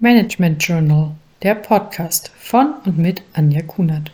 [0.00, 4.12] Management Journal, der Podcast von und mit Anja Kunert.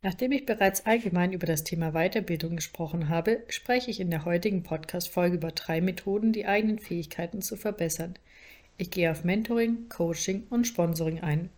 [0.00, 4.62] Nachdem ich bereits allgemein über das Thema Weiterbildung gesprochen habe, spreche ich in der heutigen
[4.62, 8.14] Podcast-Folge über drei Methoden, die eigenen Fähigkeiten zu verbessern.
[8.78, 11.50] Ich gehe auf Mentoring, Coaching und Sponsoring ein.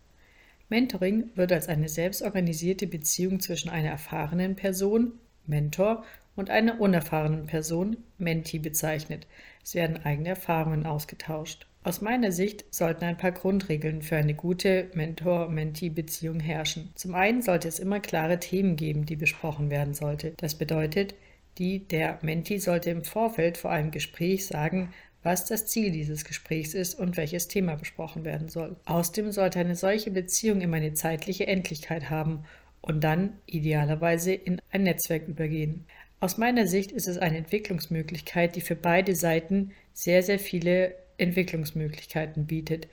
[0.69, 5.19] Mentoring wird als eine selbstorganisierte Beziehung zwischen einer erfahrenen Person,
[5.49, 6.05] Mentor,
[6.39, 9.27] und einer unerfahrenen Person, Menti, bezeichnet.
[9.63, 11.67] Es werden eigene Erfahrungen ausgetauscht.
[11.83, 16.91] Aus meiner Sicht sollten ein paar Grundregeln für eine gute Mentor-Menti-Beziehung herrschen.
[16.95, 20.33] Zum einen sollte es immer klare Themen geben, die besprochen werden sollte.
[20.37, 21.13] Das bedeutet,
[21.57, 24.93] die der Menti sollte im Vorfeld vor einem Gespräch sagen,
[25.23, 28.77] was das Ziel dieses Gesprächs ist und welches Thema besprochen werden soll.
[28.85, 32.45] Außerdem sollte eine solche Beziehung immer eine zeitliche Endlichkeit haben
[32.81, 35.85] und dann idealerweise in ein Netzwerk übergehen.
[36.21, 42.45] Aus meiner Sicht ist es eine Entwicklungsmöglichkeit, die für beide Seiten sehr, sehr viele Entwicklungsmöglichkeiten
[42.45, 42.87] bietet.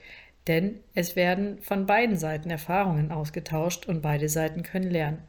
[0.47, 5.19] Denn es werden von beiden Seiten Erfahrungen ausgetauscht und beide Seiten können lernen.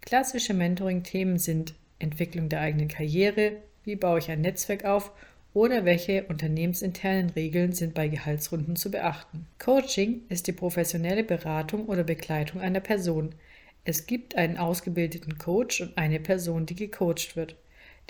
[0.00, 5.10] Klassische Mentoring-Themen sind Entwicklung der eigenen Karriere, wie baue ich ein Netzwerk auf
[5.54, 9.46] oder welche unternehmensinternen Regeln sind bei Gehaltsrunden zu beachten.
[9.58, 13.34] Coaching ist die professionelle Beratung oder Begleitung einer Person–
[13.88, 17.56] es gibt einen ausgebildeten Coach und eine Person, die gecoacht wird.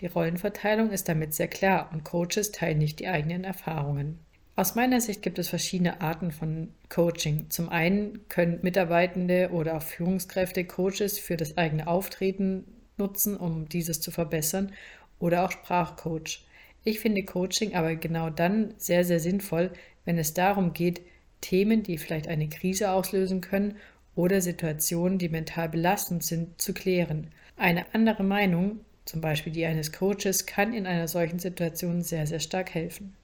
[0.01, 4.19] Die Rollenverteilung ist damit sehr klar und Coaches teilen nicht die eigenen Erfahrungen.
[4.57, 7.47] Aus meiner Sicht gibt es verschiedene Arten von Coaching.
[7.51, 12.65] Zum einen können Mitarbeitende oder auch Führungskräfte Coaches für das eigene Auftreten
[12.97, 14.73] nutzen, um dieses zu verbessern,
[15.21, 16.45] oder auch Sprachcoach.
[16.83, 19.71] Ich finde Coaching aber genau dann sehr, sehr sinnvoll,
[20.05, 21.03] wenn es darum geht,
[21.41, 23.77] Themen, die vielleicht eine Krise auslösen können
[24.19, 27.29] oder Situationen, die mental belastend sind, zu klären.
[27.57, 32.41] Eine andere Meinung, zum Beispiel die eines Coaches, kann in einer solchen Situation sehr, sehr
[32.41, 33.15] stark helfen.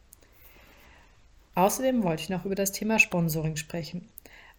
[1.57, 4.07] Außerdem wollte ich noch über das Thema Sponsoring sprechen.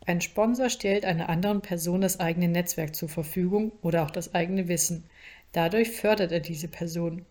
[0.05, 4.67] Ein Sponsor stellt einer anderen Person das eigene Netzwerk zur Verfügung oder auch das eigene
[4.67, 5.05] Wissen.
[5.53, 7.25] Dadurch fördert er diese Person.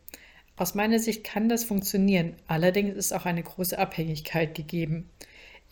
[0.57, 5.11] Aus meiner Sicht kann das funktionieren, allerdings ist auch eine große Abhängigkeit gegeben.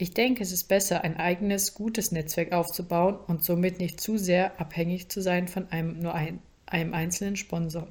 [0.03, 4.61] Ich denke, es ist besser, ein eigenes, gutes Netzwerk aufzubauen und somit nicht zu sehr
[4.61, 7.87] abhängig zu sein von einem nur ein, einem einzelnen Sponsor.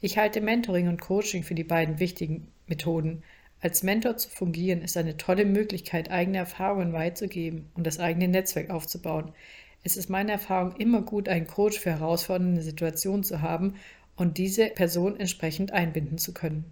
[0.00, 3.24] Ich halte Mentoring und Coaching für die beiden wichtigen Methoden.
[3.60, 8.70] Als Mentor zu fungieren ist eine tolle Möglichkeit, eigene Erfahrungen weiterzugeben und das eigene Netzwerk
[8.70, 9.32] aufzubauen.
[9.84, 13.74] Es ist meine Erfahrung immer gut, einen Coach für herausfordernde Situationen zu haben
[14.16, 16.64] und diese Person entsprechend einbinden zu können.